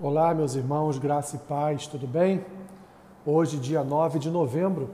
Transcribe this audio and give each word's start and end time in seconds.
Olá, 0.00 0.32
meus 0.32 0.54
irmãos, 0.54 0.96
graça 0.96 1.34
e 1.34 1.38
paz, 1.40 1.88
tudo 1.88 2.06
bem? 2.06 2.44
Hoje, 3.26 3.56
dia 3.56 3.82
9 3.82 4.20
de 4.20 4.30
novembro, 4.30 4.90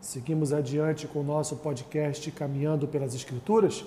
seguimos 0.00 0.50
adiante 0.50 1.06
com 1.06 1.20
o 1.20 1.22
nosso 1.22 1.56
podcast 1.56 2.30
Caminhando 2.30 2.88
pelas 2.88 3.14
Escrituras 3.14 3.84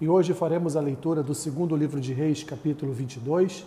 e 0.00 0.08
hoje 0.08 0.34
faremos 0.34 0.74
a 0.74 0.80
leitura 0.80 1.22
do 1.22 1.32
segundo 1.32 1.76
livro 1.76 2.00
de 2.00 2.12
Reis, 2.12 2.42
capítulo 2.42 2.92
22, 2.92 3.64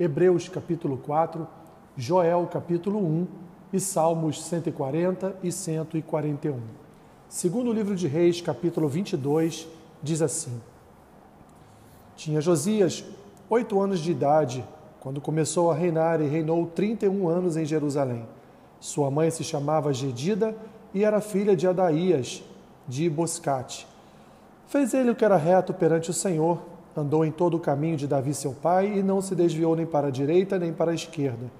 Hebreus, 0.00 0.48
capítulo 0.48 0.96
4, 0.96 1.46
Joel, 1.94 2.48
capítulo 2.50 2.98
1 2.98 3.26
e 3.74 3.78
Salmos 3.78 4.42
140 4.44 5.36
e 5.42 5.52
141. 5.52 6.58
Segundo 7.28 7.70
livro 7.70 7.94
de 7.94 8.08
Reis, 8.08 8.40
capítulo 8.40 8.88
22, 8.88 9.68
diz 10.02 10.22
assim: 10.22 10.58
Tinha 12.16 12.40
Josias 12.40 13.04
oito 13.50 13.78
anos 13.78 14.00
de 14.00 14.10
idade 14.10 14.64
quando 15.02 15.20
começou 15.20 15.68
a 15.68 15.74
reinar 15.74 16.20
e 16.20 16.28
reinou 16.28 16.64
31 16.64 17.28
anos 17.28 17.56
em 17.56 17.64
Jerusalém. 17.64 18.24
Sua 18.78 19.10
mãe 19.10 19.32
se 19.32 19.42
chamava 19.42 19.92
Gedida 19.92 20.54
e 20.94 21.02
era 21.02 21.20
filha 21.20 21.56
de 21.56 21.66
Adaías, 21.66 22.40
de 22.86 23.10
Boscate. 23.10 23.84
Fez 24.68 24.94
ele 24.94 25.10
o 25.10 25.16
que 25.16 25.24
era 25.24 25.36
reto 25.36 25.74
perante 25.74 26.10
o 26.10 26.14
Senhor, 26.14 26.62
andou 26.96 27.24
em 27.24 27.32
todo 27.32 27.56
o 27.56 27.60
caminho 27.60 27.96
de 27.96 28.06
Davi 28.06 28.32
seu 28.32 28.52
pai 28.52 28.96
e 28.98 29.02
não 29.02 29.20
se 29.20 29.34
desviou 29.34 29.74
nem 29.74 29.86
para 29.86 30.06
a 30.06 30.10
direita 30.10 30.56
nem 30.56 30.72
para 30.72 30.92
a 30.92 30.94
esquerda. 30.94 31.50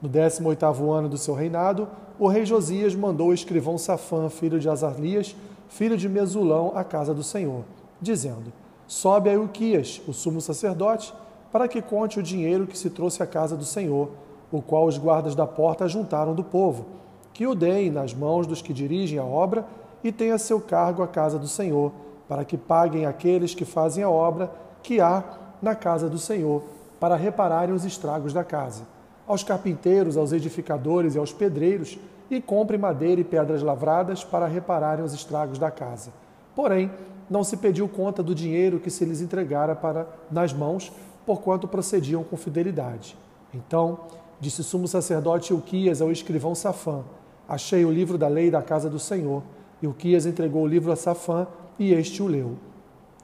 No 0.00 0.08
18º 0.08 0.90
ano 0.90 1.06
do 1.10 1.18
seu 1.18 1.34
reinado, 1.34 1.86
o 2.18 2.26
rei 2.26 2.46
Josias 2.46 2.94
mandou 2.94 3.28
o 3.28 3.34
escrivão 3.34 3.76
Safã, 3.76 4.30
filho 4.30 4.58
de 4.58 4.70
Azarlias, 4.70 5.36
filho 5.68 5.98
de 5.98 6.08
Mesulão, 6.08 6.72
à 6.74 6.82
casa 6.82 7.12
do 7.12 7.22
Senhor, 7.22 7.62
dizendo: 8.00 8.50
Sobe 8.86 9.28
a 9.28 9.34
Euquias, 9.34 10.00
o 10.08 10.14
sumo 10.14 10.40
sacerdote, 10.40 11.12
para 11.52 11.68
que 11.68 11.80
conte 11.82 12.18
o 12.18 12.22
dinheiro 12.22 12.66
que 12.66 12.76
se 12.76 12.90
trouxe 12.90 13.22
à 13.22 13.26
casa 13.26 13.56
do 13.56 13.64
Senhor, 13.64 14.10
o 14.50 14.62
qual 14.62 14.86
os 14.86 14.98
guardas 14.98 15.34
da 15.34 15.46
porta 15.46 15.88
juntaram 15.88 16.34
do 16.34 16.44
povo, 16.44 16.86
que 17.32 17.46
o 17.46 17.54
deem 17.54 17.90
nas 17.90 18.14
mãos 18.14 18.46
dos 18.46 18.62
que 18.62 18.72
dirigem 18.72 19.18
a 19.18 19.24
obra 19.24 19.66
e 20.02 20.12
tenha 20.12 20.38
seu 20.38 20.60
cargo 20.60 21.02
a 21.02 21.08
casa 21.08 21.38
do 21.38 21.48
Senhor, 21.48 21.92
para 22.28 22.44
que 22.44 22.56
paguem 22.56 23.06
aqueles 23.06 23.54
que 23.54 23.64
fazem 23.64 24.02
a 24.02 24.10
obra 24.10 24.50
que 24.82 25.00
há 25.00 25.22
na 25.60 25.74
casa 25.74 26.08
do 26.08 26.18
Senhor, 26.18 26.62
para 26.98 27.16
repararem 27.16 27.74
os 27.74 27.84
estragos 27.84 28.32
da 28.32 28.44
casa. 28.44 28.84
Aos 29.26 29.42
carpinteiros, 29.42 30.16
aos 30.16 30.32
edificadores 30.32 31.14
e 31.14 31.18
aos 31.18 31.32
pedreiros, 31.32 31.98
e 32.30 32.40
compre 32.40 32.76
madeira 32.76 33.20
e 33.20 33.24
pedras 33.24 33.62
lavradas 33.62 34.24
para 34.24 34.46
repararem 34.46 35.04
os 35.04 35.14
estragos 35.14 35.58
da 35.58 35.70
casa. 35.70 36.12
Porém, 36.54 36.90
não 37.28 37.44
se 37.44 37.56
pediu 37.56 37.88
conta 37.88 38.22
do 38.22 38.34
dinheiro 38.34 38.78
que 38.78 38.90
se 38.90 39.04
lhes 39.04 39.20
entregara 39.20 39.74
para 39.74 40.06
nas 40.30 40.52
mãos 40.52 40.92
porquanto 41.26 41.66
procediam 41.66 42.22
com 42.22 42.36
fidelidade. 42.36 43.18
Então, 43.52 43.98
disse 44.40 44.60
o 44.60 44.64
sumo 44.64 44.86
sacerdote 44.86 45.52
Ilquias 45.52 46.00
ao 46.00 46.12
escrivão 46.12 46.54
Safã: 46.54 47.02
Achei 47.48 47.84
o 47.84 47.90
livro 47.90 48.16
da 48.16 48.28
lei 48.28 48.50
da 48.50 48.62
casa 48.62 48.88
do 48.88 48.98
Senhor. 48.98 49.42
Ilquias 49.82 50.24
entregou 50.24 50.62
o 50.62 50.66
livro 50.66 50.92
a 50.92 50.96
Safã 50.96 51.46
e 51.78 51.92
este 51.92 52.22
o 52.22 52.26
leu. 52.26 52.56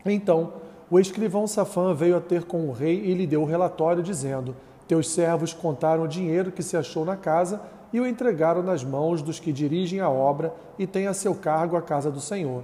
Então, 0.05 0.55
o 0.91 0.98
escrivão 0.98 1.47
Safã 1.47 1.94
veio 1.94 2.17
a 2.17 2.20
ter 2.20 2.44
com 2.44 2.69
o 2.69 2.72
rei 2.72 3.00
e 3.05 3.14
lhe 3.14 3.27
deu 3.27 3.42
o 3.42 3.47
relatório, 3.47 4.03
dizendo: 4.03 4.55
Teus 4.87 5.09
servos 5.09 5.55
contaram 5.55 6.05
o 6.05 6.09
dinheiro 6.09 6.53
que 6.53 6.62
se 6.62 6.77
achou 6.77 7.05
na 7.05 7.16
casa 7.16 7.61
e 7.92 8.00
o 8.00 8.06
entregaram 8.06 8.62
nas 8.62 8.83
mãos 8.83 9.22
dos 9.22 9.39
que 9.39 9.53
dirigem 9.53 10.00
a 10.00 10.09
obra 10.11 10.55
e 10.78 10.87
têm 10.87 11.06
a 11.06 11.14
seu 11.14 11.34
cargo 11.34 11.77
a 11.77 11.83
casa 11.83 12.11
do 12.11 12.20
Senhor. 12.20 12.62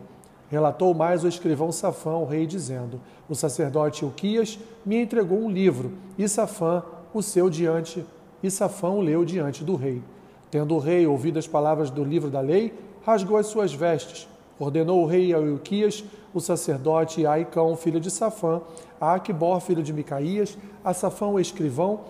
Relatou 0.51 0.95
mais 0.95 1.25
o 1.25 1.29
escrivão 1.29 1.71
Safã 1.71 2.13
ao 2.13 2.25
rei, 2.25 2.47
dizendo: 2.47 3.01
O 3.29 3.35
sacerdote 3.35 4.05
Ilquias 4.05 4.59
me 4.85 4.97
entregou 4.97 5.39
um 5.39 5.51
livro, 5.51 5.93
e 6.17 6.27
Safã 6.27 6.83
o 7.13 7.23
seu 7.23 7.51
diante, 7.51 8.05
e 8.43 8.51
Safã 8.51 8.89
o 8.89 9.01
leu 9.01 9.25
diante 9.25 9.63
do 9.63 9.77
rei. 9.77 10.03
Tendo 10.51 10.75
o 10.75 10.79
rei 10.79 11.07
ouvido 11.07 11.39
as 11.39 11.47
palavras 11.47 11.91
do 11.91 12.03
livro 12.03 12.31
da 12.31 12.41
lei, 12.41 12.73
rasgou 13.05 13.37
as 13.37 13.47
suas 13.47 13.75
vestes. 13.75 14.27
Ordenou 14.59 15.03
o 15.03 15.07
rei 15.07 15.35
a 15.35 15.39
Ilquias, 15.39 16.03
o 16.33 16.41
sacerdote, 16.41 17.27
Aicão, 17.27 17.77
filho 17.77 18.01
de 18.01 18.11
Safã, 18.11 18.63
a 18.98 19.14
Aquibor, 19.14 19.61
filho 19.61 19.83
de 19.83 19.92
Micaías, 19.92 20.57
a 20.83 20.95
Safã, 20.95 21.27
o 21.27 21.39
escrivão, 21.39 22.01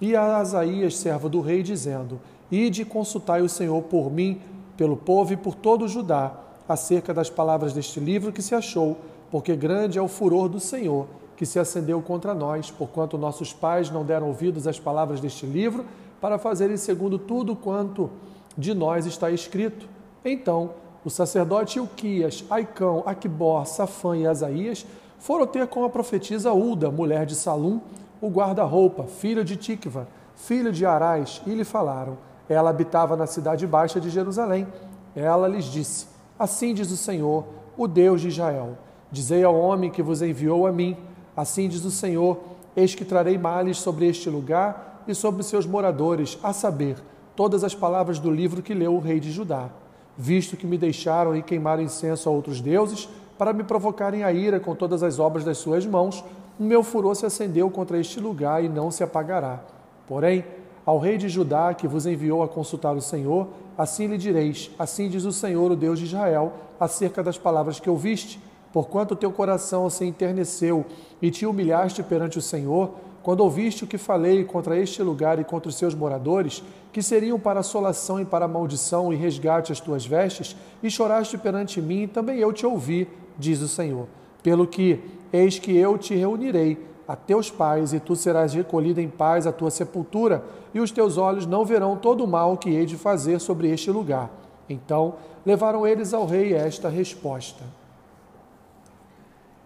e 0.00 0.14
a 0.14 0.36
Asaías, 0.36 0.98
servo 0.98 1.30
do 1.30 1.40
rei, 1.40 1.62
dizendo: 1.62 2.20
Ide 2.50 2.84
consultai 2.84 3.40
o 3.40 3.48
Senhor 3.48 3.82
por 3.84 4.12
mim, 4.12 4.42
pelo 4.76 4.96
povo 4.96 5.32
e 5.32 5.36
por 5.38 5.54
todo 5.54 5.86
o 5.86 5.88
Judá 5.88 6.47
acerca 6.68 7.14
das 7.14 7.30
palavras 7.30 7.72
deste 7.72 7.98
livro 7.98 8.32
que 8.32 8.42
se 8.42 8.54
achou, 8.54 8.98
porque 9.30 9.56
grande 9.56 9.98
é 9.98 10.02
o 10.02 10.08
furor 10.08 10.48
do 10.48 10.60
Senhor 10.60 11.06
que 11.38 11.46
se 11.46 11.58
acendeu 11.58 12.02
contra 12.02 12.34
nós, 12.34 12.68
porquanto 12.68 13.16
nossos 13.16 13.52
pais 13.52 13.90
não 13.92 14.04
deram 14.04 14.26
ouvidos 14.26 14.66
às 14.66 14.80
palavras 14.80 15.20
deste 15.20 15.46
livro, 15.46 15.84
para 16.20 16.36
fazerem 16.36 16.76
segundo 16.76 17.16
tudo 17.16 17.54
quanto 17.54 18.10
de 18.56 18.74
nós 18.74 19.06
está 19.06 19.30
escrito. 19.30 19.88
Então, 20.24 20.70
o 21.04 21.08
sacerdote 21.08 21.78
Ilquias, 21.78 22.44
Aicão, 22.50 23.04
Aquibor, 23.06 23.66
Safã 23.66 24.16
e 24.16 24.26
Asaías 24.26 24.84
foram 25.20 25.46
ter 25.46 25.68
com 25.68 25.84
a 25.84 25.88
profetisa 25.88 26.52
Ulda, 26.52 26.90
mulher 26.90 27.24
de 27.24 27.36
Salum, 27.36 27.80
o 28.20 28.28
guarda-roupa, 28.28 29.04
filho 29.04 29.44
de 29.44 29.56
Tikva, 29.56 30.08
filho 30.34 30.72
de 30.72 30.84
Arás, 30.84 31.40
e 31.46 31.54
lhe 31.54 31.64
falaram. 31.64 32.18
Ela 32.48 32.70
habitava 32.70 33.16
na 33.16 33.28
cidade 33.28 33.64
baixa 33.64 34.00
de 34.00 34.10
Jerusalém. 34.10 34.66
Ela 35.14 35.46
lhes 35.46 35.66
disse: 35.66 36.08
Assim 36.38 36.72
diz 36.72 36.90
o 36.90 36.96
Senhor, 36.96 37.44
o 37.76 37.88
Deus 37.88 38.20
de 38.20 38.28
Israel: 38.28 38.78
Dizei 39.10 39.42
ao 39.42 39.58
homem 39.58 39.90
que 39.90 40.02
vos 40.02 40.22
enviou 40.22 40.66
a 40.66 40.72
mim: 40.72 40.96
Assim 41.36 41.68
diz 41.68 41.84
o 41.84 41.90
Senhor: 41.90 42.38
Eis 42.76 42.94
que 42.94 43.04
trarei 43.04 43.36
males 43.36 43.78
sobre 43.78 44.06
este 44.06 44.30
lugar 44.30 45.02
e 45.08 45.14
sobre 45.14 45.42
seus 45.42 45.66
moradores, 45.66 46.38
a 46.42 46.52
saber, 46.52 46.96
todas 47.34 47.64
as 47.64 47.74
palavras 47.74 48.18
do 48.18 48.30
livro 48.30 48.62
que 48.62 48.74
leu 48.74 48.94
o 48.94 49.00
rei 49.00 49.18
de 49.18 49.32
Judá. 49.32 49.68
Visto 50.16 50.56
que 50.56 50.66
me 50.66 50.76
deixaram 50.76 51.36
e 51.36 51.42
queimaram 51.42 51.82
incenso 51.82 52.28
a 52.28 52.32
outros 52.32 52.60
deuses, 52.60 53.08
para 53.38 53.52
me 53.52 53.64
provocarem 53.64 54.24
a 54.24 54.32
ira 54.32 54.58
com 54.58 54.74
todas 54.74 55.02
as 55.02 55.18
obras 55.18 55.44
das 55.44 55.58
suas 55.58 55.86
mãos, 55.86 56.24
o 56.58 56.62
meu 56.64 56.82
furor 56.82 57.14
se 57.14 57.24
acendeu 57.24 57.70
contra 57.70 57.98
este 57.98 58.18
lugar 58.18 58.62
e 58.62 58.68
não 58.68 58.90
se 58.90 59.04
apagará. 59.04 59.60
Porém, 60.08 60.44
ao 60.84 60.98
rei 60.98 61.16
de 61.16 61.28
Judá, 61.28 61.72
que 61.72 61.86
vos 61.86 62.04
enviou 62.04 62.42
a 62.42 62.48
consultar 62.48 62.96
o 62.96 63.00
Senhor, 63.00 63.46
assim 63.78 64.08
lhe 64.08 64.18
direis: 64.18 64.70
Assim 64.76 65.08
diz 65.08 65.24
o 65.24 65.32
Senhor, 65.32 65.70
o 65.70 65.76
Deus 65.76 66.00
de 66.00 66.06
Israel, 66.06 66.52
acerca 66.80 67.22
das 67.22 67.38
palavras 67.38 67.78
que 67.78 67.88
ouviste. 67.88 68.40
Porquanto 68.72 69.16
teu 69.16 69.32
coração 69.32 69.88
se 69.88 70.04
enterneceu 70.04 70.84
e 71.22 71.30
te 71.30 71.46
humilhaste 71.46 72.02
perante 72.02 72.38
o 72.38 72.42
Senhor, 72.42 72.90
quando 73.22 73.40
ouviste 73.40 73.84
o 73.84 73.86
que 73.86 73.96
falei 73.96 74.44
contra 74.44 74.76
este 74.76 75.02
lugar 75.02 75.38
e 75.38 75.44
contra 75.44 75.68
os 75.68 75.76
seus 75.76 75.94
moradores, 75.94 76.62
que 76.92 77.02
seriam 77.02 77.38
para 77.38 77.60
assolação 77.60 78.20
e 78.20 78.24
para 78.24 78.48
maldição 78.48 79.12
e 79.12 79.16
resgate 79.16 79.72
as 79.72 79.80
tuas 79.80 80.04
vestes, 80.04 80.56
e 80.82 80.90
choraste 80.90 81.38
perante 81.38 81.80
mim, 81.80 82.06
também 82.06 82.38
eu 82.38 82.52
te 82.52 82.66
ouvi, 82.66 83.08
diz 83.38 83.60
o 83.60 83.68
Senhor. 83.68 84.06
Pelo 84.42 84.66
que, 84.66 85.00
eis 85.32 85.58
que 85.58 85.76
eu 85.76 85.96
te 85.96 86.14
reunirei 86.14 86.87
a 87.08 87.16
teus 87.16 87.50
pais, 87.50 87.94
e 87.94 87.98
tu 87.98 88.14
serás 88.14 88.52
recolhido 88.52 89.00
em 89.00 89.08
paz 89.08 89.46
à 89.46 89.52
tua 89.52 89.70
sepultura, 89.70 90.44
e 90.74 90.78
os 90.78 90.90
teus 90.90 91.16
olhos 91.16 91.46
não 91.46 91.64
verão 91.64 91.96
todo 91.96 92.22
o 92.22 92.28
mal 92.28 92.58
que 92.58 92.68
hei 92.68 92.84
de 92.84 92.98
fazer 92.98 93.40
sobre 93.40 93.70
este 93.70 93.90
lugar. 93.90 94.30
Então 94.68 95.14
levaram 95.46 95.86
eles 95.86 96.12
ao 96.12 96.26
rei 96.26 96.52
esta 96.52 96.90
resposta. 96.90 97.64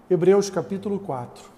Hebreus 0.08 0.48
capítulo 0.48 1.00
4. 1.00 1.50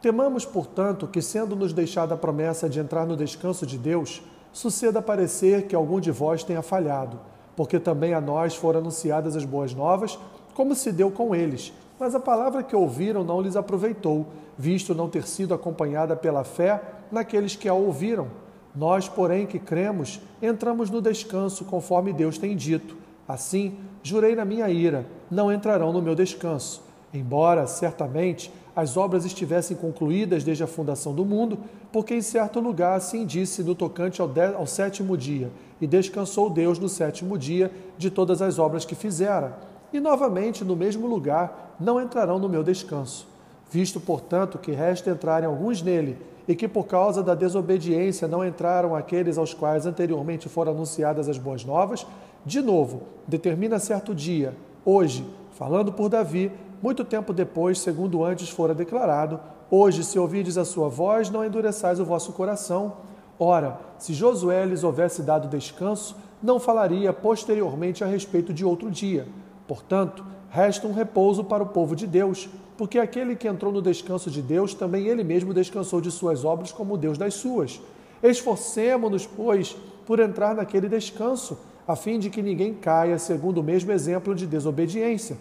Temamos, 0.00 0.46
portanto, 0.46 1.06
que, 1.06 1.20
sendo-nos 1.20 1.74
deixada 1.74 2.14
a 2.14 2.16
promessa 2.16 2.70
de 2.70 2.80
entrar 2.80 3.04
no 3.04 3.16
descanso 3.16 3.66
de 3.66 3.76
Deus, 3.76 4.22
suceda 4.52 5.00
parecer 5.02 5.66
que 5.66 5.74
algum 5.74 6.00
de 6.00 6.10
vós 6.10 6.42
tenha 6.42 6.62
falhado, 6.62 7.20
porque 7.56 7.78
também 7.78 8.14
a 8.14 8.20
nós 8.20 8.54
foram 8.54 8.80
anunciadas 8.80 9.36
as 9.36 9.44
boas 9.44 9.74
novas, 9.74 10.18
como 10.54 10.74
se 10.74 10.92
deu 10.92 11.10
com 11.10 11.34
eles. 11.34 11.72
Mas 11.98 12.14
a 12.14 12.20
palavra 12.20 12.62
que 12.62 12.74
ouviram 12.74 13.22
não 13.22 13.40
lhes 13.40 13.56
aproveitou, 13.56 14.26
visto 14.56 14.94
não 14.94 15.08
ter 15.08 15.26
sido 15.26 15.52
acompanhada 15.52 16.16
pela 16.16 16.44
fé 16.44 16.82
naqueles 17.12 17.54
que 17.54 17.68
a 17.68 17.74
ouviram. 17.74 18.28
Nós, 18.74 19.08
porém, 19.08 19.46
que 19.46 19.58
cremos, 19.58 20.20
entramos 20.40 20.90
no 20.90 21.02
descanso, 21.02 21.64
conforme 21.64 22.12
Deus 22.12 22.38
tem 22.38 22.56
dito. 22.56 22.96
Assim, 23.26 23.78
jurei 24.02 24.34
na 24.34 24.44
minha 24.44 24.68
ira: 24.70 25.06
não 25.30 25.52
entrarão 25.52 25.92
no 25.92 26.00
meu 26.00 26.14
descanso. 26.14 26.82
Embora, 27.12 27.66
certamente, 27.66 28.52
as 28.74 28.96
obras 28.96 29.24
estivessem 29.24 29.76
concluídas 29.76 30.44
desde 30.44 30.62
a 30.62 30.66
fundação 30.66 31.12
do 31.12 31.24
mundo, 31.24 31.58
porque 31.92 32.14
em 32.14 32.22
certo 32.22 32.60
lugar 32.60 32.96
assim 32.96 33.26
disse 33.26 33.62
no 33.62 33.74
tocante 33.74 34.20
ao, 34.20 34.28
de, 34.28 34.54
ao 34.54 34.66
sétimo 34.66 35.16
dia, 35.16 35.50
e 35.80 35.86
descansou 35.86 36.48
Deus 36.48 36.78
no 36.78 36.88
sétimo 36.88 37.36
dia 37.36 37.70
de 37.98 38.10
todas 38.10 38.40
as 38.40 38.58
obras 38.58 38.84
que 38.84 38.94
fizera. 38.94 39.58
E 39.92 39.98
novamente, 39.98 40.64
no 40.64 40.76
mesmo 40.76 41.06
lugar, 41.06 41.74
não 41.80 42.00
entrarão 42.00 42.38
no 42.38 42.48
meu 42.48 42.62
descanso. 42.62 43.26
Visto, 43.70 44.00
portanto, 44.00 44.58
que 44.58 44.70
resta 44.70 45.10
entrarem 45.10 45.48
alguns 45.48 45.82
nele, 45.82 46.16
e 46.46 46.54
que 46.54 46.68
por 46.68 46.86
causa 46.86 47.22
da 47.22 47.34
desobediência 47.34 48.26
não 48.26 48.44
entraram 48.44 48.94
aqueles 48.94 49.36
aos 49.36 49.52
quais 49.52 49.86
anteriormente 49.86 50.48
foram 50.48 50.72
anunciadas 50.72 51.28
as 51.28 51.38
boas 51.38 51.64
novas, 51.64 52.06
De 52.44 52.62
novo, 52.62 53.02
determina 53.26 53.78
certo 53.78 54.14
dia, 54.14 54.54
hoje, 54.84 55.26
falando 55.52 55.92
por 55.92 56.08
Davi, 56.08 56.50
muito 56.82 57.04
tempo 57.04 57.32
depois, 57.32 57.78
segundo 57.78 58.24
antes 58.24 58.48
fora 58.48 58.74
declarado: 58.74 59.38
Hoje, 59.70 60.02
se 60.02 60.18
ouvides 60.18 60.58
a 60.58 60.64
sua 60.64 60.88
voz, 60.88 61.30
não 61.30 61.44
endureçais 61.44 62.00
o 62.00 62.04
vosso 62.04 62.32
coração. 62.32 62.94
Ora, 63.38 63.78
se 63.98 64.12
Josué 64.12 64.64
lhes 64.66 64.82
houvesse 64.82 65.22
dado 65.22 65.48
descanso, 65.48 66.16
não 66.42 66.58
falaria 66.58 67.12
posteriormente 67.12 68.02
a 68.02 68.06
respeito 68.06 68.52
de 68.52 68.64
outro 68.64 68.90
dia. 68.90 69.28
Portanto, 69.68 70.24
resta 70.48 70.86
um 70.86 70.92
repouso 70.92 71.44
para 71.44 71.62
o 71.62 71.68
povo 71.68 71.94
de 71.94 72.06
Deus, 72.06 72.48
porque 72.76 72.98
aquele 72.98 73.36
que 73.36 73.46
entrou 73.46 73.72
no 73.72 73.80
descanso 73.80 74.30
de 74.30 74.42
Deus, 74.42 74.74
também 74.74 75.06
ele 75.06 75.22
mesmo 75.22 75.54
descansou 75.54 76.00
de 76.00 76.10
suas 76.10 76.44
obras 76.44 76.72
como 76.72 76.98
Deus 76.98 77.16
das 77.16 77.34
suas. 77.34 77.80
Esforcemo-nos, 78.22 79.26
pois, 79.26 79.76
por 80.06 80.18
entrar 80.18 80.54
naquele 80.54 80.88
descanso, 80.88 81.58
a 81.86 81.94
fim 81.94 82.18
de 82.18 82.30
que 82.30 82.42
ninguém 82.42 82.74
caia 82.74 83.18
segundo 83.18 83.58
o 83.58 83.62
mesmo 83.62 83.92
exemplo 83.92 84.34
de 84.34 84.46
desobediência. 84.46 85.36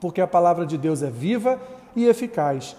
Porque 0.00 0.20
a 0.20 0.26
palavra 0.26 0.64
de 0.64 0.78
Deus 0.78 1.02
é 1.02 1.10
viva 1.10 1.60
e 1.94 2.06
eficaz, 2.06 2.76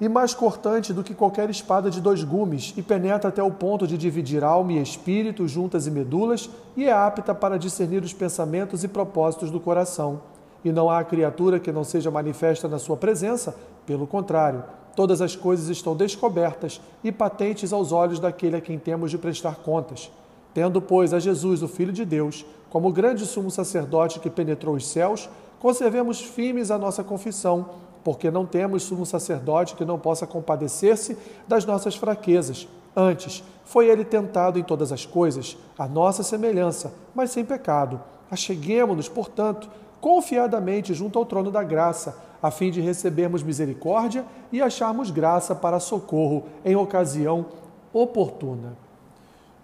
e 0.00 0.08
mais 0.08 0.34
cortante 0.34 0.92
do 0.92 1.04
que 1.04 1.14
qualquer 1.14 1.48
espada 1.48 1.90
de 1.90 2.00
dois 2.00 2.22
gumes, 2.24 2.74
e 2.76 2.82
penetra 2.82 3.28
até 3.28 3.42
o 3.42 3.50
ponto 3.50 3.86
de 3.86 3.96
dividir 3.96 4.42
alma 4.44 4.72
e 4.72 4.82
espírito, 4.82 5.46
juntas 5.46 5.86
e 5.86 5.90
medulas, 5.90 6.50
e 6.76 6.84
é 6.84 6.92
apta 6.92 7.34
para 7.34 7.58
discernir 7.58 8.02
os 8.02 8.12
pensamentos 8.12 8.84
e 8.84 8.88
propósitos 8.88 9.50
do 9.50 9.60
coração 9.60 10.20
e 10.64 10.72
não 10.72 10.88
há 10.88 11.04
criatura 11.04 11.60
que 11.60 11.70
não 11.70 11.84
seja 11.84 12.10
manifesta 12.10 12.66
na 12.66 12.78
sua 12.78 12.96
presença, 12.96 13.54
pelo 13.84 14.06
contrário, 14.06 14.64
todas 14.96 15.20
as 15.20 15.36
coisas 15.36 15.68
estão 15.68 15.94
descobertas 15.94 16.80
e 17.02 17.12
patentes 17.12 17.72
aos 17.72 17.92
olhos 17.92 18.18
daquele 18.18 18.56
a 18.56 18.60
quem 18.60 18.78
temos 18.78 19.10
de 19.10 19.18
prestar 19.18 19.56
contas. 19.56 20.10
Tendo, 20.54 20.80
pois, 20.80 21.12
a 21.12 21.18
Jesus, 21.18 21.62
o 21.62 21.68
Filho 21.68 21.92
de 21.92 22.04
Deus, 22.04 22.46
como 22.70 22.92
grande 22.92 23.26
sumo 23.26 23.50
sacerdote 23.50 24.20
que 24.20 24.30
penetrou 24.30 24.74
os 24.74 24.86
céus, 24.86 25.28
conservemos 25.64 26.20
firmes 26.20 26.70
a 26.70 26.76
nossa 26.76 27.02
confissão, 27.02 27.70
porque 28.04 28.30
não 28.30 28.44
temos 28.44 28.82
sumo 28.82 29.06
sacerdote 29.06 29.74
que 29.74 29.82
não 29.82 29.98
possa 29.98 30.26
compadecer-se 30.26 31.16
das 31.48 31.64
nossas 31.64 31.96
fraquezas. 31.96 32.68
Antes, 32.94 33.42
foi 33.64 33.88
ele 33.88 34.04
tentado 34.04 34.58
em 34.58 34.62
todas 34.62 34.92
as 34.92 35.06
coisas, 35.06 35.56
a 35.78 35.88
nossa 35.88 36.22
semelhança, 36.22 36.92
mas 37.14 37.30
sem 37.30 37.46
pecado. 37.46 37.98
Acheguemo-nos, 38.30 39.08
portanto, 39.08 39.70
confiadamente 40.02 40.92
junto 40.92 41.18
ao 41.18 41.24
trono 41.24 41.50
da 41.50 41.62
graça, 41.62 42.14
a 42.42 42.50
fim 42.50 42.70
de 42.70 42.82
recebermos 42.82 43.42
misericórdia 43.42 44.26
e 44.52 44.60
acharmos 44.60 45.10
graça 45.10 45.54
para 45.54 45.80
socorro 45.80 46.44
em 46.62 46.76
ocasião 46.76 47.46
oportuna. 47.90 48.76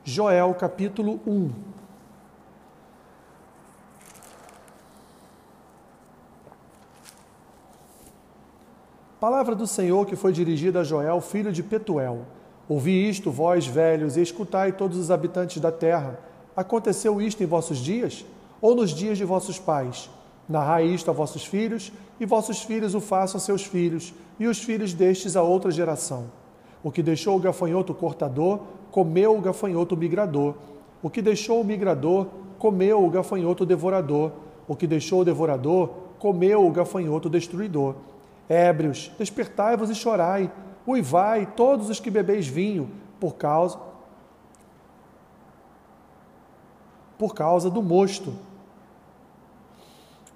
Joel 0.02 0.54
capítulo 0.54 1.20
1. 1.26 1.50
Palavra 9.20 9.54
do 9.54 9.66
Senhor 9.66 10.06
que 10.06 10.16
foi 10.16 10.32
dirigida 10.32 10.80
a 10.80 10.84
Joel, 10.84 11.20
filho 11.20 11.52
de 11.52 11.62
Petuel. 11.62 12.20
Ouvi 12.66 13.06
isto, 13.06 13.30
vós 13.30 13.66
velhos, 13.66 14.16
e 14.16 14.22
escutai 14.22 14.72
todos 14.72 14.96
os 14.96 15.10
habitantes 15.10 15.60
da 15.60 15.70
terra. 15.70 16.18
Aconteceu 16.56 17.20
isto 17.20 17.42
em 17.42 17.46
vossos 17.46 17.76
dias? 17.76 18.24
Ou 18.62 18.74
nos 18.74 18.92
dias 18.92 19.18
de 19.18 19.24
vossos 19.26 19.58
pais? 19.58 20.08
Narrai 20.48 20.86
isto 20.86 21.10
a 21.10 21.12
vossos 21.12 21.44
filhos, 21.44 21.92
e 22.18 22.24
vossos 22.24 22.62
filhos 22.62 22.94
o 22.94 23.00
façam 23.00 23.36
a 23.36 23.40
seus 23.40 23.62
filhos, 23.62 24.14
e 24.38 24.46
os 24.46 24.62
filhos 24.62 24.94
destes 24.94 25.36
a 25.36 25.42
outra 25.42 25.70
geração. 25.70 26.24
O 26.82 26.90
que 26.90 27.02
deixou 27.02 27.36
o 27.36 27.40
gafanhoto 27.40 27.92
cortador, 27.92 28.60
comeu 28.90 29.36
o 29.36 29.40
gafanhoto 29.42 29.98
migrador. 29.98 30.54
O 31.02 31.10
que 31.10 31.20
deixou 31.20 31.60
o 31.60 31.64
migrador, 31.64 32.26
comeu 32.58 33.04
o 33.04 33.10
gafanhoto 33.10 33.66
devorador. 33.66 34.32
O 34.66 34.74
que 34.74 34.86
deixou 34.86 35.20
o 35.20 35.24
devorador, 35.26 35.90
comeu 36.18 36.66
o 36.66 36.70
gafanhoto 36.70 37.28
destruidor. 37.28 37.96
Ébrios, 38.50 39.10
despertai-vos 39.18 39.88
e 39.88 39.94
chorai. 39.94 40.52
Uivai, 40.86 41.46
todos 41.56 41.88
os 41.88 41.98
que 41.98 42.10
bebeis 42.10 42.46
vinho, 42.46 42.90
por 43.18 43.36
causa 43.36 43.78
por 47.16 47.34
causa 47.34 47.70
do 47.70 47.82
mosto 47.82 48.34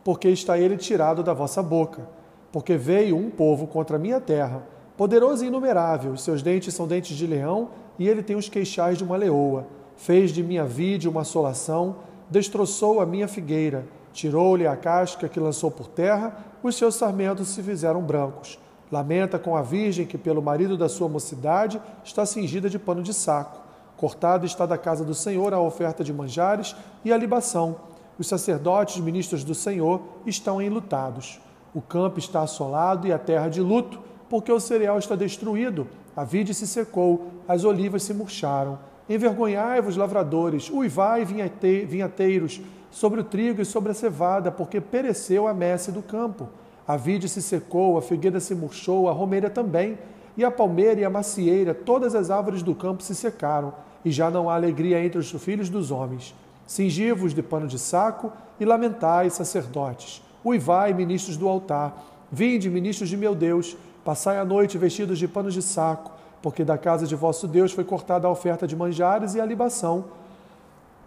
porque 0.05 0.29
está 0.29 0.59
ele 0.59 0.77
tirado 0.77 1.23
da 1.23 1.33
vossa 1.33 1.63
boca. 1.63 2.07
Porque 2.53 2.77
veio 2.77 3.17
um 3.17 3.31
povo 3.31 3.67
contra 3.67 3.97
a 3.97 3.99
minha 3.99 4.21
terra, 4.21 4.63
poderoso 4.97 5.43
e 5.45 5.49
inumerável, 5.49 6.17
seus 6.17 6.43
dentes 6.43 6.75
são 6.75 6.87
dentes 6.87 7.17
de 7.17 7.27
leão, 7.27 7.71
e 7.99 8.07
ele 8.07 8.23
tem 8.23 8.37
os 8.37 8.49
queixais 8.49 8.99
de 8.99 9.03
uma 9.03 9.17
leoa. 9.17 9.67
Fez 9.97 10.31
de 10.31 10.43
minha 10.43 10.65
vide 10.65 11.09
uma 11.09 11.23
assolação, 11.23 11.97
destroçou 12.31 13.01
a 13.01 13.07
minha 13.07 13.27
figueira, 13.27 13.87
tirou-lhe 14.15 14.67
a 14.67 14.75
casca 14.75 15.29
que 15.29 15.39
lançou 15.39 15.71
por 15.71 15.89
terra, 15.89 16.35
os 16.63 16.75
seus 16.75 16.95
sarmentos 16.95 17.49
se 17.49 17.63
fizeram 17.63 18.01
brancos. 18.01 18.59
Lamenta 18.91 19.39
com 19.39 19.55
a 19.55 19.61
virgem 19.61 20.07
que, 20.07 20.17
pelo 20.17 20.41
marido 20.41 20.79
da 20.79 20.89
sua 20.89 21.11
mocidade, 21.11 21.79
está 22.03 22.25
cingida 22.25 22.71
de 22.71 22.79
pano 22.79 23.03
de 23.03 23.13
saco. 23.13 23.61
Cortada 23.99 24.47
está 24.47 24.65
da 24.65 24.79
casa 24.79 25.05
do 25.05 25.15
Senhor 25.15 25.53
a 25.53 25.61
oferta 25.61 26.03
de 26.03 26.13
manjares 26.15 26.75
e 27.05 27.13
a 27.13 27.17
libação 27.19 27.77
os 28.19 28.27
sacerdotes, 28.27 29.01
ministros 29.01 29.43
do 29.43 29.55
Senhor, 29.55 30.01
estão 30.25 30.63
enlutados. 30.63 31.41
O 31.75 31.81
campo 31.81 32.19
está 32.19 32.43
assolado 32.43 33.07
e 33.07 33.13
a 33.13 33.19
terra 33.19 33.49
de 33.49 33.61
luto, 33.61 34.01
porque 34.29 34.53
o 34.53 34.61
cereal 34.61 34.99
está 34.99 35.17
destruído, 35.17 35.87
a 36.17 36.25
vide 36.25 36.55
se 36.55 36.67
secou, 36.67 37.33
as 37.49 37.65
olivas 37.65 38.03
se 38.05 38.15
murcharam. 38.15 38.79
Envergonhai-vos, 39.09 39.97
lavradores, 39.97 40.71
uivai, 40.71 41.25
vinhateiros, 41.25 42.61
sobre 42.95 43.21
o 43.21 43.25
trigo 43.25 43.61
e 43.61 43.65
sobre 43.65 43.91
a 43.91 43.95
cevada, 43.95 44.53
porque 44.53 44.81
pereceu 44.81 45.49
a 45.49 45.53
messe 45.53 45.91
do 45.91 46.01
campo. 46.01 46.49
A 46.87 46.97
vide 46.97 47.29
se 47.29 47.43
secou, 47.43 47.99
a 47.99 48.03
figueira 48.03 48.39
se 48.39 48.55
murchou, 48.55 49.09
a 49.09 49.13
romeira 49.13 49.51
também, 49.51 49.99
e 50.37 50.45
a 50.45 50.51
palmeira 50.51 51.01
e 51.01 51.05
a 51.05 51.11
macieira, 51.11 51.75
todas 51.75 52.15
as 52.15 52.31
árvores 52.31 52.63
do 52.63 52.73
campo 52.73 53.03
se 53.03 53.13
secaram, 53.13 53.75
e 54.05 54.13
já 54.13 54.31
não 54.31 54.49
há 54.49 54.55
alegria 54.55 55.05
entre 55.05 55.19
os 55.19 55.29
filhos 55.33 55.69
dos 55.69 55.91
homens. 55.91 56.37
Cingi-vos 56.69 57.35
de 57.35 57.43
pano 57.43 57.67
de 57.67 57.81
saco 57.81 58.33
e 58.61 58.65
lamentai, 58.65 59.29
sacerdotes. 59.29 60.23
Uivai, 60.45 60.93
ministros 60.93 61.37
do 61.37 61.49
altar. 61.49 62.01
Vinde, 62.31 62.71
ministros 62.71 63.09
de 63.09 63.17
meu 63.17 63.35
Deus. 63.35 63.77
Passai 64.05 64.39
a 64.39 64.45
noite 64.45 64.79
vestidos 64.79 65.19
de 65.19 65.27
panos 65.27 65.53
de 65.53 65.63
saco, 65.63 66.13
porque 66.41 66.63
da 66.63 66.79
casa 66.79 67.09
de 67.09 67.17
vosso 67.17 67.49
Deus 67.49 67.73
foi 67.73 67.83
cortada 67.83 68.29
a 68.29 68.31
oferta 68.31 68.69
de 68.69 68.77
manjares 68.77 69.35
e 69.35 69.41
a 69.41 69.45
libação. 69.45 70.05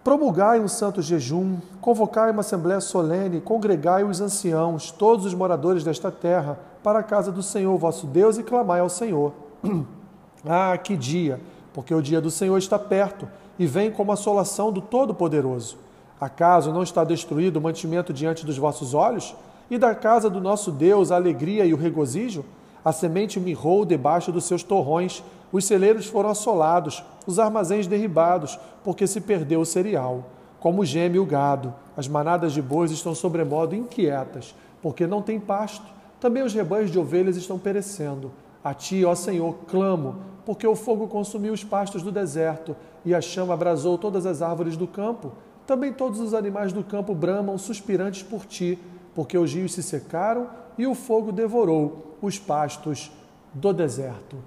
Promulgai 0.08 0.58
um 0.62 0.70
santo 0.70 1.02
jejum, 1.02 1.58
convocai 1.82 2.32
uma 2.32 2.40
assembléia 2.40 2.80
solene, 2.80 3.42
congregai 3.42 4.06
os 4.06 4.22
anciãos, 4.22 4.90
todos 4.90 5.26
os 5.26 5.34
moradores 5.34 5.84
desta 5.84 6.10
terra, 6.10 6.58
para 6.82 7.00
a 7.00 7.04
casa 7.04 7.30
do 7.30 7.44
Senhor 7.44 7.78
vosso 7.78 8.08
Deus 8.08 8.38
e 8.38 8.44
clamai 8.44 8.80
ao 8.80 8.88
Senhor. 8.88 9.34
ah, 10.48 10.78
que 10.78 10.96
dia! 10.96 11.42
Porque 11.74 11.94
o 11.94 12.02
dia 12.02 12.22
do 12.22 12.32
Senhor 12.32 12.58
está 12.58 12.80
perto 12.80 13.28
e 13.60 13.68
vem 13.68 13.92
como 13.92 14.14
assolação 14.14 14.72
do 14.72 14.80
Todo-Poderoso. 14.80 15.78
Acaso 16.22 16.72
não 16.72 16.84
está 16.84 17.04
destruído 17.04 17.58
o 17.58 17.62
mantimento 17.62 18.14
diante 18.14 18.46
dos 18.46 18.58
vossos 18.58 18.94
olhos? 18.94 19.36
E 19.70 19.78
da 19.78 19.94
casa 19.94 20.30
do 20.30 20.40
nosso 20.40 20.72
Deus 20.72 21.12
a 21.12 21.18
alegria 21.18 21.66
e 21.66 21.74
o 21.74 21.78
regozijo? 21.78 22.46
A 22.86 22.94
semente 22.94 23.42
mirrou 23.42 23.84
debaixo 23.84 24.32
dos 24.32 24.46
seus 24.46 24.64
torrões, 24.64 25.22
os 25.52 25.66
celeiros 25.66 26.06
foram 26.06 26.30
assolados, 26.30 27.04
os 27.26 27.40
armazéns 27.40 27.88
derribados, 27.88 28.60
porque 28.84 29.08
se 29.08 29.22
perdeu 29.22 29.62
o 29.62 29.66
cereal. 29.66 30.26
Como 30.60 30.84
geme 30.84 31.20
o 31.20 31.26
gado, 31.26 31.74
as 31.96 32.08
manadas 32.08 32.52
de 32.52 32.62
bois 32.62 32.92
estão 32.92 33.14
sobremodo 33.16 33.76
inquietas, 33.76 34.56
porque 34.82 35.08
não 35.08 35.22
tem 35.22 35.40
pasto. 35.40 35.86
Também 36.20 36.44
os 36.44 36.54
rebanhos 36.54 36.92
de 36.92 37.00
ovelhas 37.00 37.38
estão 37.38 37.60
perecendo. 37.60 38.32
A 38.64 38.74
ti, 38.74 39.06
ó 39.06 39.16
Senhor, 39.16 39.56
clamo, 39.68 40.18
porque 40.46 40.68
o 40.68 40.76
fogo 40.76 41.08
consumiu 41.08 41.54
os 41.54 41.64
pastos 41.64 42.02
do 42.02 42.12
deserto 42.12 42.76
e 43.06 43.14
a 43.14 43.22
chama 43.22 43.54
abrasou 43.54 43.98
todas 43.98 44.26
as 44.26 44.42
árvores 44.42 44.76
do 44.76 44.88
campo. 44.88 45.32
Também 45.66 45.94
todos 45.94 46.20
os 46.20 46.34
animais 46.34 46.74
do 46.74 46.84
campo 46.84 47.14
bramam 47.14 47.58
suspirantes 47.58 48.24
por 48.24 48.46
ti, 48.46 48.80
porque 49.14 49.38
os 49.38 49.54
rios 49.54 49.74
se 49.74 49.84
secaram 49.84 50.48
e 50.78 50.88
o 50.88 50.96
fogo 50.96 51.32
devorou 51.32 52.18
os 52.22 52.40
pastos 52.40 53.12
do 53.54 53.72
deserto. 53.72 54.38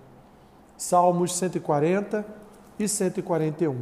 Salmos 0.81 1.35
140 1.35 2.25
e 2.79 2.89
141. 2.89 3.77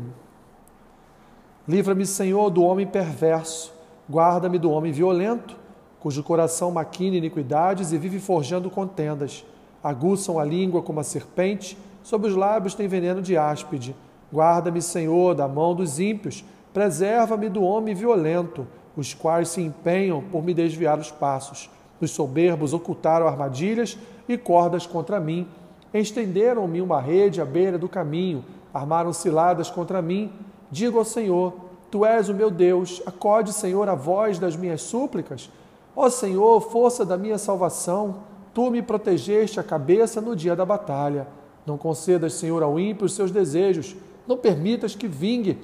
Livra-me, 1.66 2.04
Senhor, 2.04 2.50
do 2.50 2.62
homem 2.62 2.86
perverso, 2.86 3.72
guarda-me 4.10 4.58
do 4.58 4.70
homem 4.70 4.90
violento, 4.90 5.56
cujo 6.00 6.24
coração 6.24 6.72
maquina 6.72 7.16
iniquidades 7.16 7.92
e 7.92 7.98
vive 7.98 8.18
forjando 8.18 8.68
contendas. 8.68 9.44
Aguçam 9.82 10.40
a 10.40 10.44
língua 10.44 10.82
como 10.82 10.98
a 10.98 11.04
serpente 11.04 11.78
Sob 12.08 12.26
os 12.26 12.34
lábios 12.34 12.74
tem 12.74 12.88
veneno 12.88 13.20
de 13.20 13.36
áspide. 13.36 13.94
Guarda-me, 14.32 14.80
Senhor, 14.80 15.34
da 15.34 15.46
mão 15.46 15.74
dos 15.74 16.00
ímpios. 16.00 16.42
Preserva-me 16.72 17.50
do 17.50 17.62
homem 17.62 17.94
violento, 17.94 18.66
os 18.96 19.12
quais 19.12 19.50
se 19.50 19.60
empenham 19.60 20.22
por 20.22 20.42
me 20.42 20.54
desviar 20.54 20.98
os 20.98 21.10
passos. 21.10 21.68
Os 22.00 22.10
soberbos 22.10 22.72
ocultaram 22.72 23.28
armadilhas 23.28 23.98
e 24.26 24.38
cordas 24.38 24.86
contra 24.86 25.20
mim. 25.20 25.46
Estenderam-me 25.92 26.80
uma 26.82 27.00
rede 27.00 27.40
à 27.40 27.44
beira 27.44 27.78
do 27.78 27.88
caminho, 27.88 28.44
armaram 28.72 29.12
ciladas 29.12 29.70
contra 29.70 30.02
mim. 30.02 30.32
Digo 30.70 30.98
ao 30.98 31.04
Senhor: 31.04 31.54
Tu 31.90 32.04
és 32.04 32.28
o 32.28 32.34
meu 32.34 32.50
Deus, 32.50 33.02
acode, 33.06 33.52
Senhor, 33.52 33.88
a 33.88 33.94
voz 33.94 34.38
das 34.38 34.54
minhas 34.56 34.82
súplicas. 34.82 35.50
Ó 35.96 36.08
Senhor, 36.10 36.60
força 36.60 37.04
da 37.04 37.16
minha 37.16 37.38
salvação, 37.38 38.16
tu 38.52 38.70
me 38.70 38.82
protegeste 38.82 39.58
a 39.58 39.64
cabeça 39.64 40.20
no 40.20 40.36
dia 40.36 40.54
da 40.54 40.64
batalha. 40.64 41.26
Não 41.66 41.78
concedas, 41.78 42.34
Senhor, 42.34 42.62
ao 42.62 42.78
ímpio 42.78 43.06
os 43.06 43.14
seus 43.14 43.30
desejos, 43.30 43.96
não 44.26 44.36
permitas 44.36 44.94
que 44.94 45.08
vingue 45.08 45.58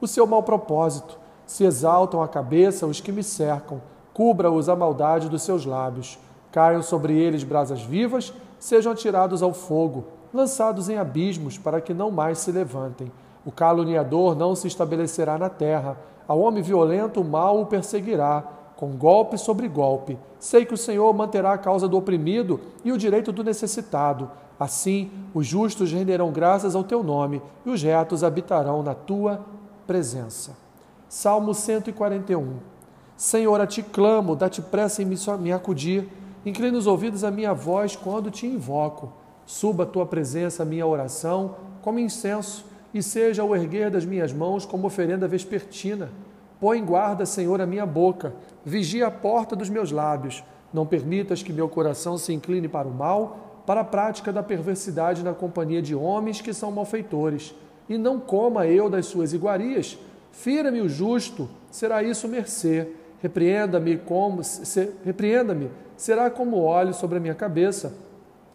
o 0.00 0.06
seu 0.06 0.26
mau 0.26 0.42
propósito. 0.42 1.18
Se 1.46 1.64
exaltam 1.64 2.22
a 2.22 2.28
cabeça 2.28 2.86
os 2.86 3.00
que 3.00 3.12
me 3.12 3.22
cercam, 3.22 3.80
cubra-os 4.12 4.68
a 4.68 4.76
maldade 4.76 5.28
dos 5.28 5.42
seus 5.42 5.64
lábios. 5.64 6.18
Caiam 6.52 6.82
sobre 6.82 7.16
eles 7.18 7.44
brasas 7.44 7.82
vivas, 7.82 8.32
sejam 8.58 8.92
atirados 8.92 9.42
ao 9.42 9.52
fogo, 9.52 10.04
lançados 10.32 10.88
em 10.88 10.96
abismos, 10.96 11.58
para 11.58 11.80
que 11.80 11.94
não 11.94 12.10
mais 12.10 12.38
se 12.38 12.52
levantem. 12.52 13.10
O 13.44 13.52
caluniador 13.52 14.34
não 14.34 14.54
se 14.54 14.66
estabelecerá 14.66 15.38
na 15.38 15.48
terra. 15.48 15.96
Ao 16.26 16.40
homem 16.40 16.62
violento 16.62 17.20
o 17.20 17.24
mal 17.24 17.60
o 17.60 17.66
perseguirá, 17.66 18.42
com 18.76 18.90
golpe 18.96 19.38
sobre 19.38 19.68
golpe. 19.68 20.18
Sei 20.38 20.64
que 20.64 20.74
o 20.74 20.78
Senhor 20.78 21.12
manterá 21.14 21.52
a 21.52 21.58
causa 21.58 21.88
do 21.88 21.96
oprimido 21.96 22.60
e 22.84 22.92
o 22.92 22.98
direito 22.98 23.32
do 23.32 23.44
necessitado. 23.44 24.30
Assim, 24.58 25.10
os 25.34 25.46
justos 25.46 25.92
renderão 25.92 26.32
graças 26.32 26.74
ao 26.74 26.82
teu 26.82 27.02
nome 27.02 27.42
e 27.64 27.70
os 27.70 27.82
retos 27.82 28.24
habitarão 28.24 28.82
na 28.82 28.94
tua 28.94 29.40
presença. 29.86 30.56
Salmo 31.08 31.54
141. 31.54 32.54
Senhor, 33.16 33.60
a 33.60 33.66
ti 33.66 33.82
clamo, 33.82 34.34
dá-te 34.34 34.60
pressa 34.60 35.02
em 35.02 35.06
me 35.06 35.52
acudir. 35.52 36.08
Inclina 36.46 36.78
os 36.78 36.86
ouvidos 36.86 37.24
à 37.24 37.30
minha 37.30 37.52
voz 37.52 37.96
quando 37.96 38.30
te 38.30 38.46
invoco. 38.46 39.12
Suba 39.44 39.82
a 39.82 39.86
tua 39.86 40.06
presença 40.06 40.62
a 40.62 40.66
minha 40.66 40.86
oração 40.86 41.56
como 41.82 41.98
incenso 41.98 42.64
e 42.94 43.02
seja 43.02 43.42
o 43.42 43.54
erguer 43.54 43.90
das 43.90 44.04
minhas 44.04 44.32
mãos 44.32 44.64
como 44.64 44.86
oferenda 44.86 45.26
vespertina. 45.26 46.08
Põe 46.60 46.84
guarda, 46.84 47.26
Senhor, 47.26 47.60
a 47.60 47.66
minha 47.66 47.84
boca, 47.84 48.32
vigia 48.64 49.08
a 49.08 49.10
porta 49.10 49.56
dos 49.56 49.68
meus 49.68 49.90
lábios. 49.90 50.44
Não 50.72 50.86
permitas 50.86 51.42
que 51.42 51.52
meu 51.52 51.68
coração 51.68 52.16
se 52.16 52.32
incline 52.32 52.68
para 52.68 52.86
o 52.86 52.94
mal, 52.94 53.62
para 53.66 53.80
a 53.80 53.84
prática 53.84 54.32
da 54.32 54.42
perversidade 54.42 55.24
na 55.24 55.34
companhia 55.34 55.82
de 55.82 55.96
homens 55.96 56.40
que 56.40 56.54
são 56.54 56.70
malfeitores. 56.70 57.54
E 57.88 57.98
não 57.98 58.20
coma 58.20 58.68
eu 58.68 58.88
das 58.88 59.06
suas 59.06 59.32
iguarias. 59.32 59.98
Fira-me 60.30 60.80
o 60.80 60.88
justo, 60.88 61.48
será 61.72 62.04
isso 62.04 62.28
mercê. 62.28 62.88
Repreenda-me 63.20 63.96
como 63.96 64.44
se, 64.44 64.92
repreenda-me, 65.04 65.70
será 65.96 66.30
como 66.30 66.62
óleo 66.62 66.92
sobre 66.92 67.18
a 67.18 67.20
minha 67.20 67.34
cabeça, 67.34 67.94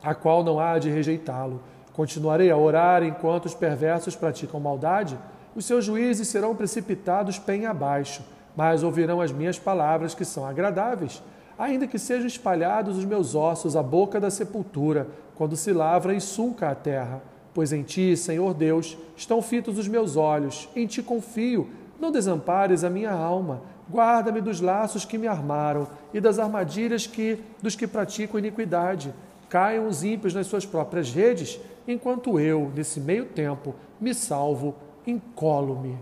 a 0.01 0.13
qual 0.13 0.43
não 0.43 0.59
há 0.59 0.79
de 0.79 0.89
rejeitá-lo. 0.89 1.61
Continuarei 1.93 2.49
a 2.49 2.57
orar 2.57 3.03
enquanto 3.03 3.45
os 3.45 3.53
perversos 3.53 4.15
praticam 4.15 4.59
maldade? 4.59 5.17
Os 5.55 5.65
seus 5.65 5.83
juízes 5.83 6.27
serão 6.27 6.55
precipitados 6.55 7.37
bem 7.37 7.65
abaixo, 7.65 8.23
mas 8.55 8.83
ouvirão 8.83 9.19
as 9.19 9.31
minhas 9.31 9.59
palavras 9.59 10.13
que 10.13 10.23
são 10.23 10.45
agradáveis. 10.45 11.21
Ainda 11.59 11.85
que 11.85 11.99
sejam 11.99 12.25
espalhados 12.25 12.97
os 12.97 13.05
meus 13.05 13.35
ossos 13.35 13.75
à 13.75 13.83
boca 13.83 14.19
da 14.19 14.31
sepultura, 14.31 15.07
quando 15.35 15.55
se 15.55 15.73
lavra 15.73 16.13
e 16.13 16.21
sulca 16.21 16.69
a 16.69 16.75
terra. 16.75 17.21
Pois 17.53 17.73
em 17.73 17.83
ti, 17.83 18.15
Senhor 18.15 18.53
Deus, 18.53 18.97
estão 19.15 19.41
fitos 19.41 19.77
os 19.77 19.87
meus 19.87 20.15
olhos, 20.15 20.69
em 20.75 20.87
ti 20.87 21.03
confio. 21.03 21.69
Não 21.99 22.11
desampares 22.11 22.83
a 22.83 22.89
minha 22.89 23.11
alma. 23.11 23.61
Guarda-me 23.91 24.39
dos 24.39 24.61
laços 24.61 25.03
que 25.03 25.17
me 25.17 25.27
armaram 25.27 25.87
e 26.13 26.21
das 26.21 26.39
armadilhas 26.39 27.05
que 27.05 27.39
dos 27.61 27.75
que 27.75 27.85
praticam 27.85 28.39
iniquidade. 28.39 29.13
Caiam 29.49 29.87
os 29.87 30.03
ímpios 30.03 30.33
nas 30.33 30.47
suas 30.47 30.65
próprias 30.65 31.11
redes 31.11 31.59
enquanto 31.85 32.39
eu, 32.39 32.71
nesse 32.73 33.01
meio 33.01 33.25
tempo, 33.25 33.75
me 33.99 34.13
salvo, 34.13 34.75
incolo-me. 35.05 35.97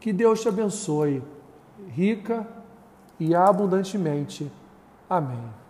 Que 0.00 0.12
Deus 0.12 0.40
te 0.40 0.48
abençoe, 0.48 1.22
rica 1.88 2.46
e 3.20 3.34
abundantemente. 3.34 4.50
Amém. 5.10 5.67